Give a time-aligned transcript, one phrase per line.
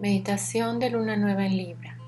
[0.00, 1.98] Meditación de luna nueva en Libra.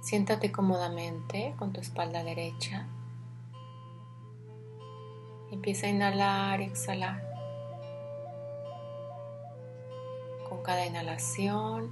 [0.00, 2.86] Siéntate cómodamente con tu espalda derecha.
[5.50, 7.20] Empieza a inhalar y exhalar.
[10.48, 11.90] Con cada inhalación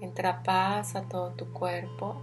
[0.00, 2.16] entra paz a todo tu cuerpo.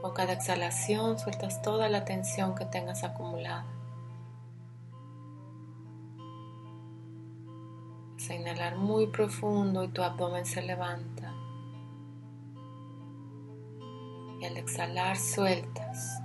[0.00, 3.66] Con cada exhalación sueltas toda la tensión que tengas acumulada.
[8.30, 11.32] A inhalar muy profundo y tu abdomen se levanta.
[14.40, 16.22] Y al exhalar sueltas.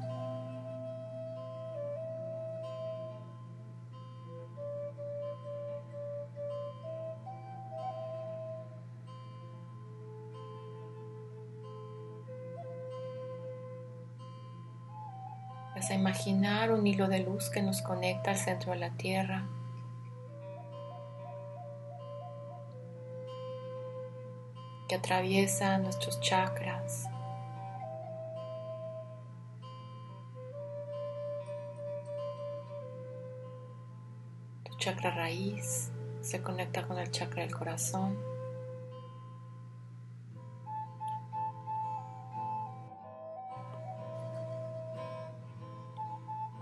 [15.76, 19.48] Vas a imaginar un hilo de luz que nos conecta al centro de la Tierra.
[24.88, 27.08] Que atraviesa nuestros chakras.
[34.64, 38.18] Tu chakra raíz se conecta con el chakra del corazón.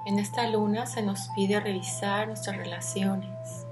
[0.06, 3.66] En esta luna se nos pide revisar nuestras relaciones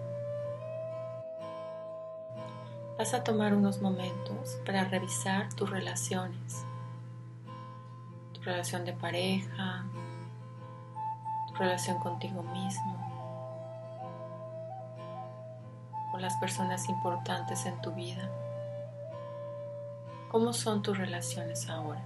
[3.10, 6.64] vas a tomar unos momentos para revisar tus relaciones,
[8.34, 9.84] tu relación de pareja,
[11.48, 12.94] tu relación contigo mismo,
[16.12, 18.30] con las personas importantes en tu vida.
[20.30, 22.04] ¿Cómo son tus relaciones ahora?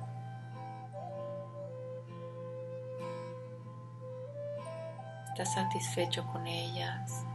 [5.33, 7.25] ¿Estás satisfecho con ellas?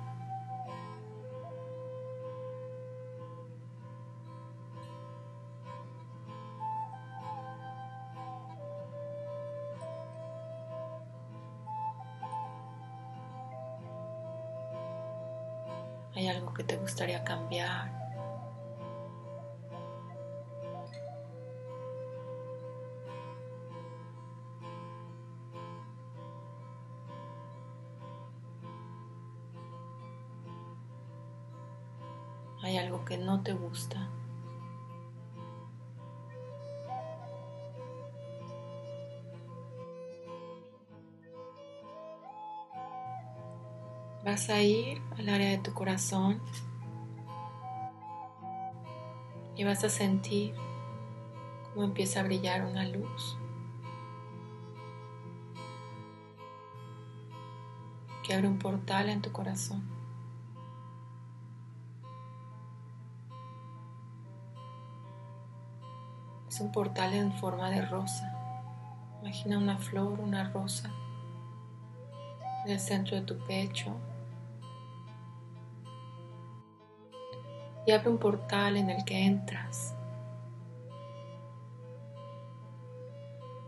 [32.68, 34.10] ¿Hay algo que no te gusta?
[44.22, 46.42] Vas a ir al área de tu corazón
[49.56, 50.54] y vas a sentir
[51.72, 53.38] cómo empieza a brillar una luz
[58.22, 59.97] que abre un portal en tu corazón.
[66.48, 68.34] Es un portal en forma de rosa.
[69.20, 70.91] Imagina una flor, una rosa
[72.64, 73.94] en el centro de tu pecho
[77.86, 79.94] y abre un portal en el que entras.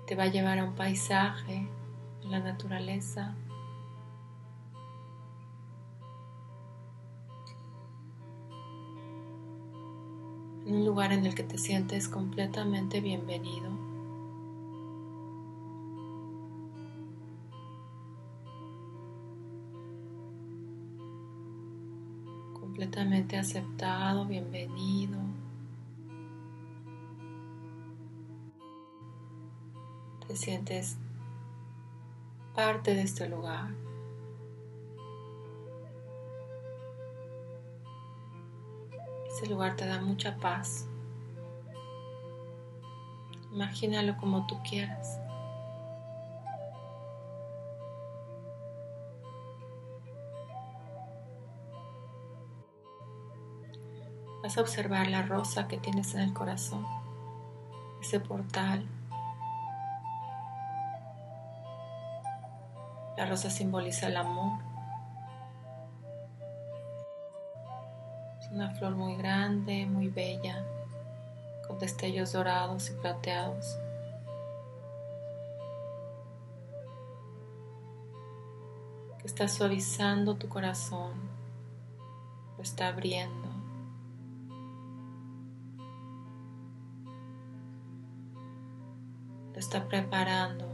[0.07, 1.67] Te va a llevar a un paisaje,
[2.25, 3.35] a la naturaleza.
[10.71, 13.91] Un lugar en el que te sientes completamente bienvenido.
[22.81, 25.19] completamente aceptado, bienvenido.
[30.27, 30.97] Te sientes
[32.55, 33.69] parte de este lugar.
[39.41, 40.87] Este lugar te da mucha paz.
[43.51, 45.19] Imagínalo como tú quieras.
[54.43, 56.87] Vas a observar la rosa que tienes en el corazón,
[58.03, 58.87] ese portal.
[63.17, 64.70] La rosa simboliza el amor.
[68.51, 70.65] Una flor muy grande, muy bella,
[71.67, 73.77] con destellos dorados y plateados.
[79.19, 81.13] que está suavizando tu corazón,
[82.57, 83.51] lo está abriendo.
[89.61, 90.70] está preparando.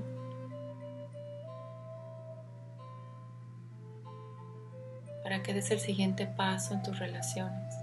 [5.26, 7.75] Para que des el siguiente paso en tus relaciones,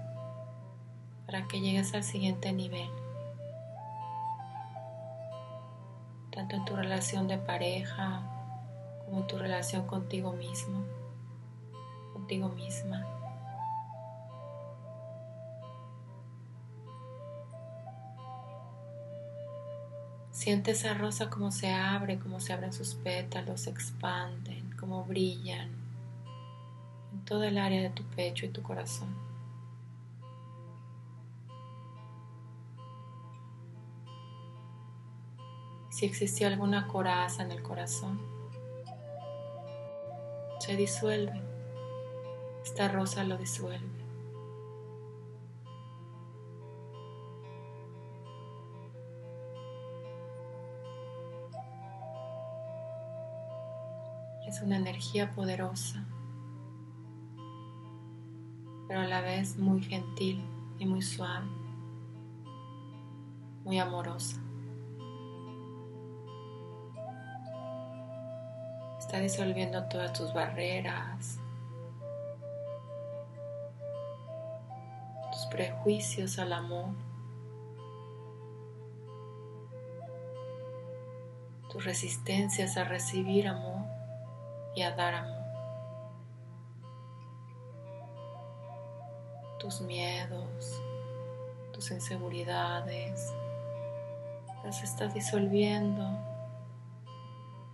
[1.26, 2.88] para que llegues al siguiente nivel,
[6.32, 8.22] tanto en tu relación de pareja
[9.04, 10.86] como en tu relación contigo mismo,
[12.14, 13.06] contigo misma.
[20.30, 25.83] Siente esa rosa como se abre, como se abren sus pétalos, se expanden, como brillan
[27.24, 29.14] todo el área de tu pecho y tu corazón.
[35.90, 38.20] Si existió alguna coraza en el corazón,
[40.58, 41.40] se disuelve.
[42.62, 44.04] Esta rosa lo disuelve.
[54.46, 56.04] Es una energía poderosa
[58.94, 60.40] pero a la vez muy gentil
[60.78, 61.48] y muy suave,
[63.64, 64.40] muy amorosa.
[69.00, 71.40] Está disolviendo todas tus barreras,
[75.32, 76.90] tus prejuicios al amor,
[81.68, 83.86] tus resistencias a recibir amor
[84.76, 85.43] y a dar amor.
[89.64, 90.78] Tus miedos,
[91.72, 93.32] tus inseguridades,
[94.62, 96.06] las está disolviendo,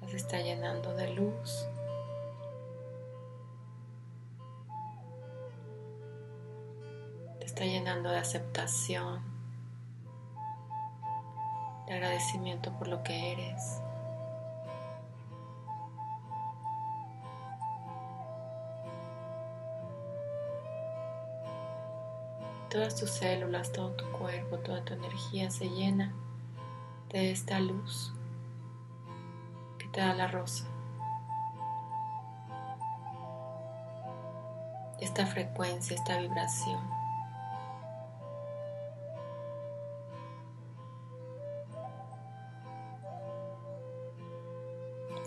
[0.00, 1.66] las está llenando de luz.
[7.40, 9.24] Te está llenando de aceptación,
[11.88, 13.80] de agradecimiento por lo que eres.
[22.70, 26.12] Todas tus células, todo tu cuerpo, toda tu energía se llena
[27.08, 28.12] de esta luz
[29.76, 30.64] que te da la rosa.
[35.00, 36.80] Esta frecuencia, esta vibración.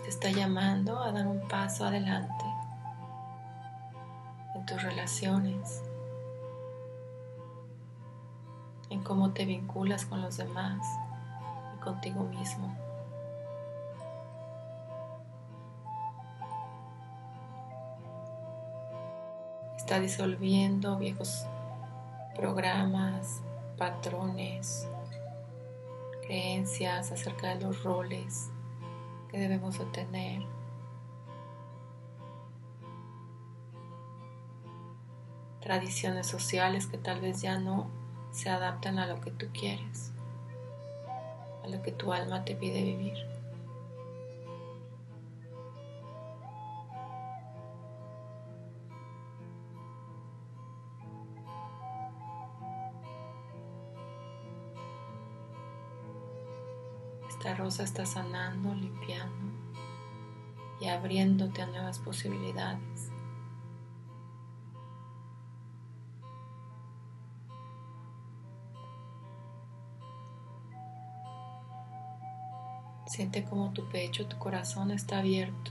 [0.02, 2.44] Te está llamando a dar un paso adelante
[4.54, 5.82] en tus relaciones
[8.94, 10.78] en cómo te vinculas con los demás
[11.74, 12.72] y contigo mismo.
[19.76, 21.44] Está disolviendo viejos
[22.36, 23.42] programas,
[23.76, 24.88] patrones,
[26.22, 28.50] creencias acerca de los roles
[29.28, 30.42] que debemos de tener.
[35.60, 38.03] Tradiciones sociales que tal vez ya no
[38.34, 40.10] se adaptan a lo que tú quieres,
[41.62, 43.14] a lo que tu alma te pide vivir.
[57.28, 59.52] Esta rosa está sanando, limpiando
[60.80, 63.13] y abriéndote a nuevas posibilidades.
[73.14, 75.70] Siente como tu pecho, tu corazón está abierto.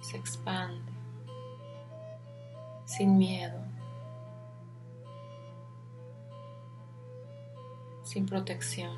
[0.00, 0.92] Se expande
[2.84, 3.58] sin miedo,
[8.04, 8.96] sin protección.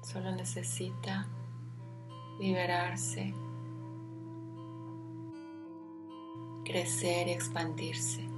[0.00, 1.26] Solo necesita
[2.38, 3.34] liberarse,
[6.64, 8.35] crecer y expandirse.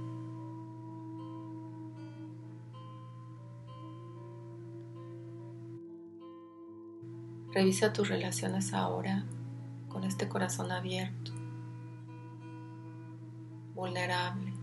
[7.51, 9.25] Revisa tus relaciones ahora
[9.87, 11.31] con este corazón abierto,
[13.73, 14.53] vulnerable.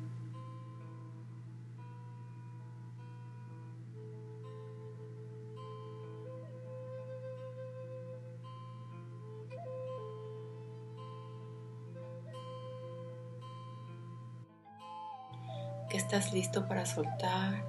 [15.88, 17.64] que estás listo para soltar,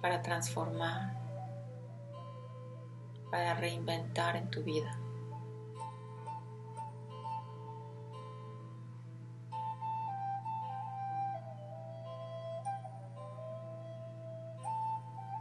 [0.00, 1.27] para transformar
[3.30, 4.98] para reinventar en tu vida.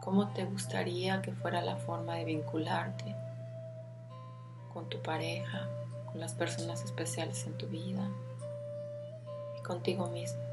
[0.01, 3.13] ¿Cómo te gustaría que fuera la forma de vincularte
[4.74, 5.67] con tu pareja,
[6.06, 8.08] con las personas especiales en tu vida
[9.60, 10.47] y contigo mismo?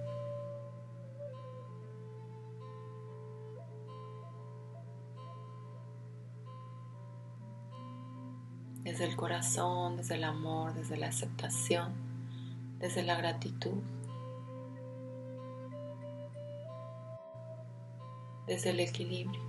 [8.95, 11.95] Desde el corazón, desde el amor, desde la aceptación,
[12.79, 13.83] desde la gratitud.
[18.47, 19.43] desde el equilibrio.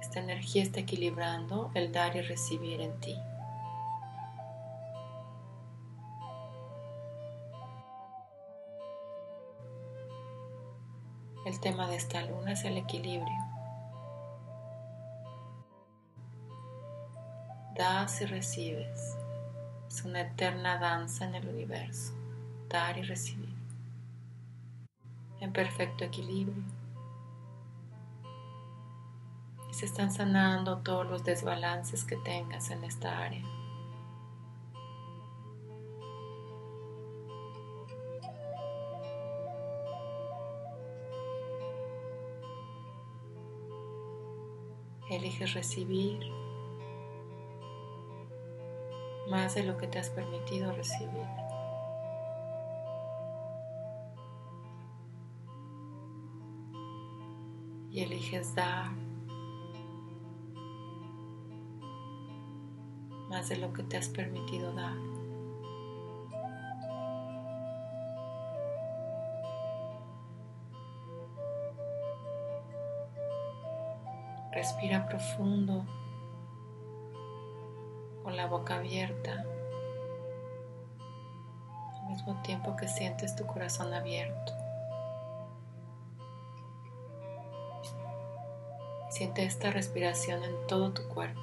[0.00, 3.16] Esta energía está equilibrando el dar y recibir en ti.
[11.46, 13.53] El tema de esta luna es el equilibrio.
[17.76, 19.16] Das y recibes.
[19.88, 22.12] Es una eterna danza en el universo.
[22.68, 23.52] Dar y recibir
[25.40, 26.62] en perfecto equilibrio.
[29.68, 33.44] Y se están sanando todos los desbalances que tengas en esta área.
[45.10, 46.22] Eliges recibir
[49.34, 51.26] más de lo que te has permitido recibir.
[57.90, 58.90] y eliges dar
[63.28, 64.96] más de lo que te has permitido dar.
[74.52, 75.84] Respira profundo
[78.24, 79.44] con la boca abierta
[82.00, 84.52] al mismo tiempo que sientes tu corazón abierto.
[89.10, 91.40] Siente esta respiración en todo tu cuerpo.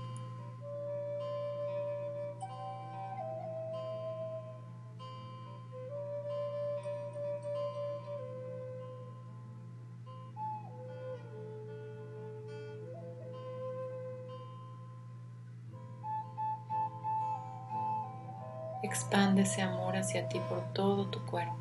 [19.41, 21.55] Ese amor hacia ti por todo tu cuerpo.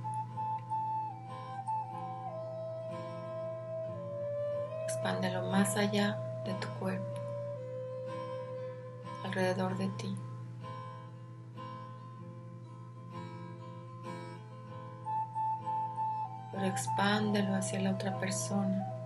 [4.84, 7.20] expándelo más allá de tu cuerpo,
[9.25, 10.14] alrededor de ti.
[16.52, 19.00] Pero expándelo hacia la otra persona.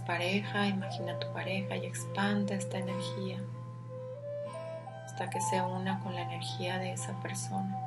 [0.00, 3.40] Pareja, imagina tu pareja y expande esta energía
[5.12, 7.78] hasta que se una con la energía de esa persona.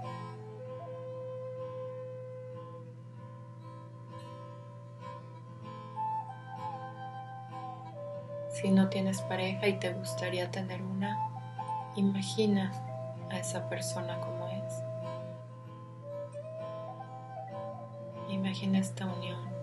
[8.50, 11.17] Si no tienes pareja y te gustaría tener una,
[11.95, 12.71] imagina
[13.31, 14.83] a esa persona como es.
[18.29, 19.54] Imagina esta unión.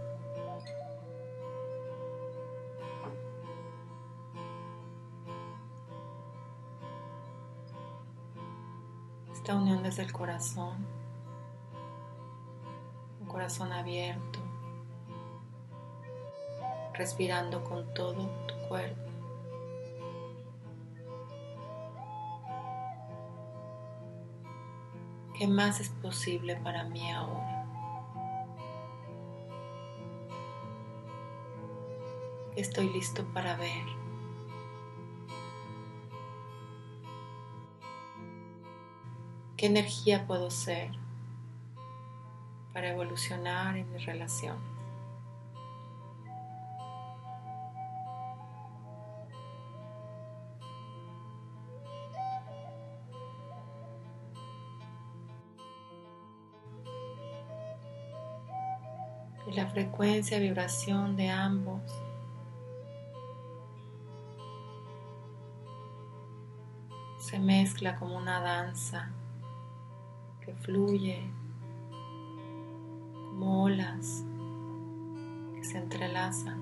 [9.42, 10.86] Esta unión desde el corazón,
[13.20, 14.38] un corazón abierto,
[16.94, 19.02] respirando con todo tu cuerpo.
[25.36, 27.66] ¿Qué más es posible para mí ahora?
[32.54, 34.01] Estoy listo para ver.
[39.62, 40.90] ¿Qué energía puedo ser
[42.72, 44.56] para evolucionar en mi relación?
[59.46, 61.82] y la frecuencia, vibración de ambos.
[67.20, 69.12] Se mezcla como una danza
[70.60, 71.22] fluye
[73.28, 74.24] como olas
[75.54, 76.60] que se entrelazan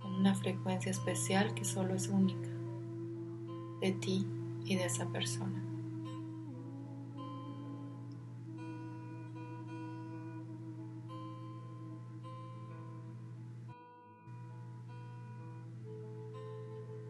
[0.00, 2.48] con una frecuencia especial que solo es única
[3.80, 4.26] de ti
[4.64, 5.62] y de esa persona.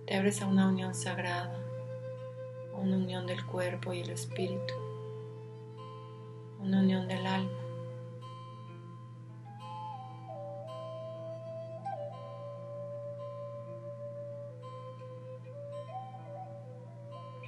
[0.07, 1.70] Te abres a una unión sagrada,
[2.75, 4.75] una unión del cuerpo y el espíritu,
[6.61, 7.61] una unión del alma.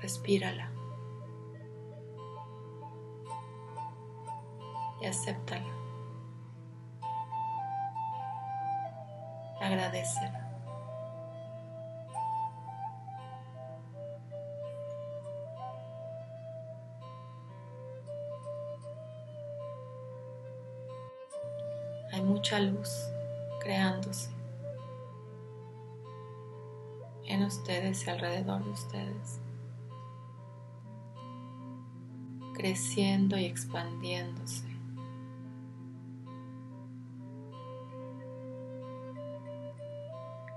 [0.01, 0.69] Respírala.
[5.01, 5.73] Y acéptala.
[9.61, 10.42] Agradecela.
[22.13, 22.91] Hay mucha luz
[23.61, 24.31] creándose
[27.25, 29.41] en ustedes y alrededor de ustedes.
[32.63, 34.71] creciendo y expandiéndose.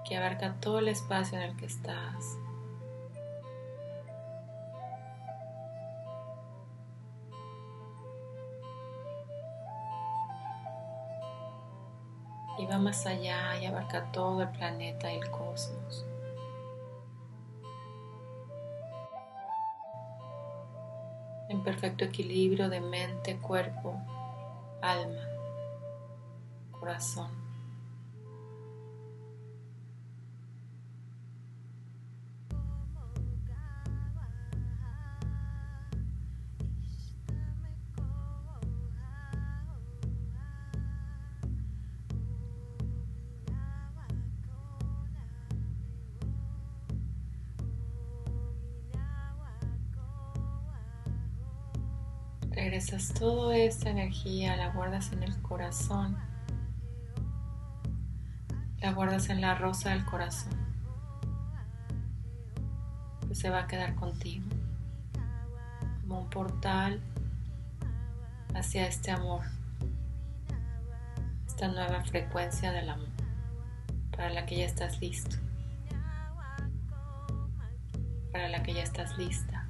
[0.07, 2.37] que abarca todo el espacio en el que estás.
[12.85, 16.05] Más allá y abarca todo el planeta y el cosmos.
[21.47, 24.01] en perfecto equilibrio de mente, cuerpo,
[24.81, 25.27] alma,
[26.71, 27.44] corazón.
[53.19, 56.17] Toda esta energía, la guardas en el corazón,
[58.81, 60.53] la guardas en la rosa del corazón,
[63.27, 64.45] que se va a quedar contigo
[66.01, 67.01] como un portal
[68.53, 69.43] hacia este amor,
[71.47, 73.07] esta nueva frecuencia del amor,
[74.11, 75.37] para la que ya estás listo,
[78.33, 79.64] para la que ya estás lista.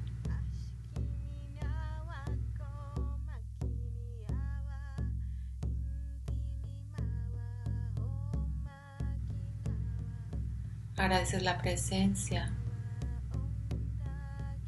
[11.06, 12.50] Agradeces la presencia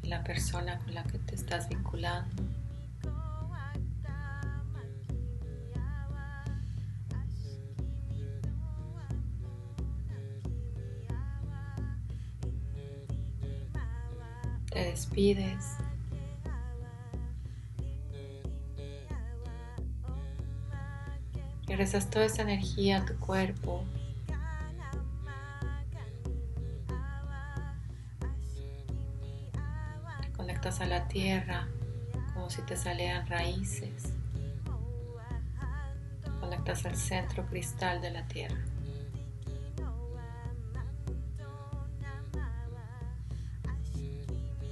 [0.01, 2.43] de la persona con la que te estás vinculando.
[14.71, 15.75] Te despides.
[21.67, 23.83] Regresas toda esa energía a tu cuerpo,
[30.81, 31.67] a la tierra
[32.33, 34.13] como si te salieran raíces.
[36.39, 38.57] Conectas al centro cristal de la tierra.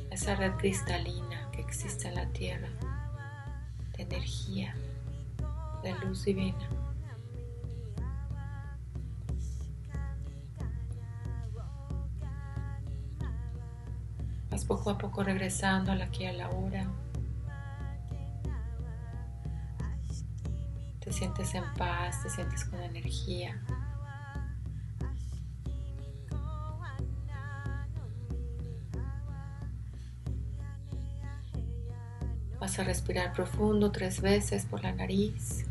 [0.10, 2.70] Esa red cristalina que existe en la tierra
[3.96, 4.76] de energía,
[5.84, 6.70] de luz divina.
[14.68, 16.88] Poco a poco regresando a la aquí a la hora.
[21.00, 23.62] Te sientes en paz, te sientes con energía.
[32.60, 35.67] Vas a respirar profundo tres veces por la nariz.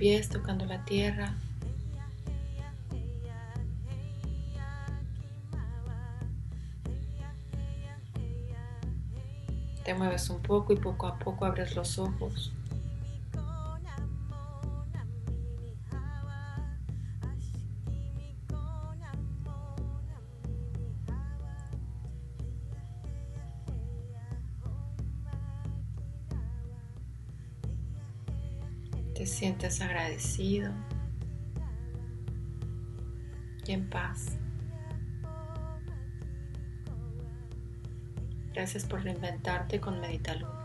[0.00, 1.34] Pies tocando la tierra.
[9.84, 12.50] Te mueves un poco y poco a poco abres los ojos.
[29.20, 30.72] Te sientes agradecido
[33.66, 34.38] y en paz.
[38.54, 40.59] Gracias por reinventarte con Meditaluz.